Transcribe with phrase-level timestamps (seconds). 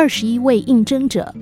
[0.00, 1.34] 二十一位应征者。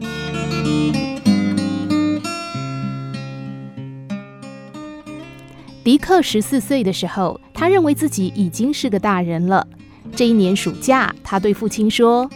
[5.85, 9.67] 迪克十四岁的时候，他认为自己已经是个大人了。
[10.14, 12.31] 这一年暑假，他对父亲说：“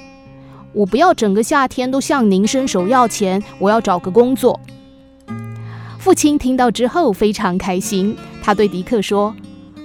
[0.74, 4.60] 我不要整个夏天都向您伸手要钱，我要找个工作。”
[5.98, 9.34] 父亲听到之后非常开心，他对迪克说：“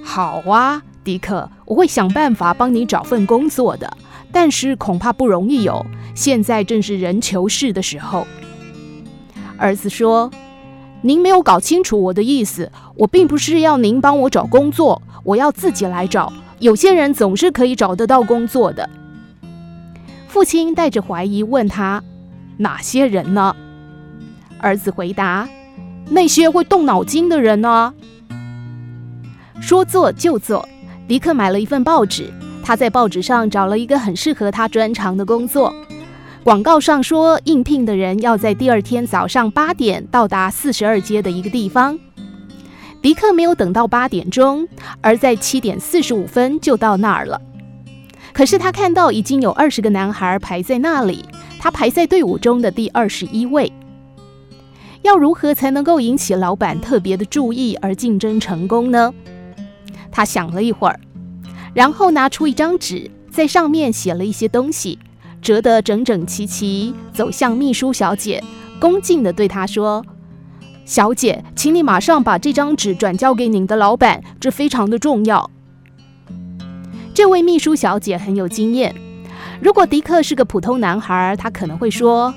[0.03, 3.95] 好啊，迪克，我会想办法帮你找份工作的，
[4.31, 5.85] 但是恐怕不容易哦。
[6.13, 8.27] 现在正是人求事的时候。”
[9.57, 10.29] 儿子说。
[11.01, 16.33] 您没有搞清楚我的意思，我并不是要您帮我找工作，我要自己来找。
[16.57, 18.89] 有些人总是可以找得到工作的。
[20.27, 22.01] 父亲带着怀疑问他
[22.57, 23.55] ：“哪些人呢？”
[24.57, 25.47] 儿子回答
[26.09, 27.93] ：“那些会动脑筋的人呢。”
[29.61, 30.67] 说做就做，
[31.07, 32.31] 迪克买了一份报纸，
[32.63, 35.73] 他在报纸上找了一个很适合他专长的工作。
[36.43, 41.97] 广告上说，应聘的人要在第二天早上八点到达四十二街的一个地方。
[43.03, 44.67] 迪克没有等到八点钟，
[45.01, 47.39] 而在七点四十五分就到那儿了。
[48.33, 51.23] 可是他看到已经有二十个男孩排在那里，
[51.59, 53.71] 他排在队伍中的第二十一位。
[55.03, 59.13] 要如何才能够引起老板特别的注意而竞争成功呢？
[60.15, 60.97] 他想了一会儿，
[61.73, 64.97] 然后拿出一张纸，在上面写了一些东西。
[65.41, 68.41] 折得整整齐齐，走向秘书小姐，
[68.79, 70.03] 恭敬地对她说
[70.85, 75.51] ：“小姐，请你马上把这张纸转交给您的老板，这非常的重要。”
[77.13, 78.95] 这位秘书小姐很有经验。
[79.61, 82.33] 如果迪克是个普通男孩，他可能会说：“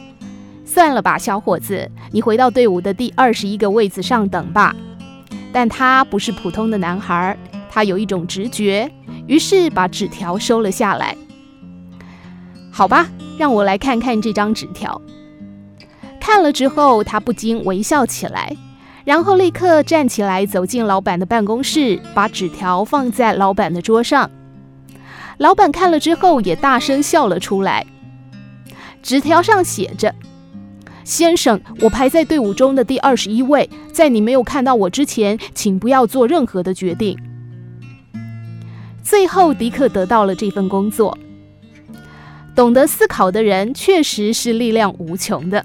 [0.67, 4.75] 算了吧，小伙子，你回到队伍的第二十一个位子上等吧。”
[5.51, 7.35] 但他不是普通的男孩，
[7.71, 8.91] 他有一种直觉，
[9.27, 11.17] 于是把纸条收了下来。
[12.71, 15.01] 好吧，让我来看看这张纸条。
[16.21, 18.57] 看了之后，他不禁微笑起来，
[19.05, 24.31] 然后立刻站起来走进老板的办公室，把纸条放在老板的桌上。
[25.39, 27.87] 老板看了之后，也大声笑了出来。
[29.03, 30.15] 纸条上写着
[31.05, 37.17] ：“先生，我排在队伍中的第二十一位，在你没有看到我之前，请不要做任何的决定。”
[39.09, 41.17] 最后，迪克得到了这份工作。
[42.55, 45.65] 懂得思考的人确实是力量无穷的，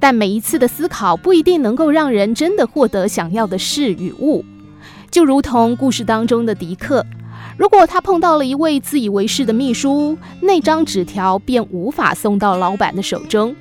[0.00, 4.42] 但每一次的思考不一定能够让人真的获得想要的事与物。
[5.10, 7.04] 就如同故事当中的迪克，
[7.58, 13.54] 如果他碰到了一位自以为是的秘书，那张纸条便无法送到老板的手中；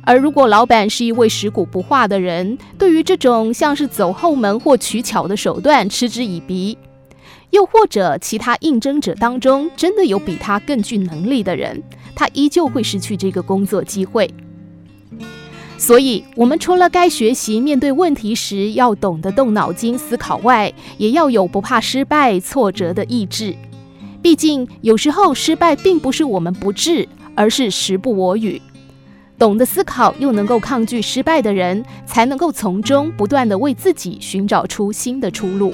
[0.00, 6.78] 而如果老板是一位食古不化的人，对于这种像是走后门或取巧的手段嗤之以鼻。
[7.50, 11.82] 又或者，其他应征者当中真的有比他更具能力的人，
[12.14, 14.30] 他依旧会失去这个工作机会。
[15.78, 23.54] 所以，我们除了该学习面对问题时要懂得动脑筋思考外，也要有不怕失败、挫折的意志。
[24.20, 28.60] 毕竟，有时候失败并不是我们不智，而是时不我与。
[29.38, 35.72] 懂得思考又能够抗拒失败的人，才能够从中不断地为自己寻找出新的出路。